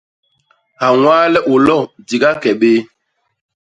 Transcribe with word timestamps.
Hañwaale 0.81 1.39
u 1.53 1.55
lo, 1.65 1.79
ki 1.89 1.93
di 2.09 2.15
gake 2.21 2.51
bé. 2.59 2.71